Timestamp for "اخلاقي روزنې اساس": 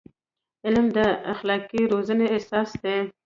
1.33-2.69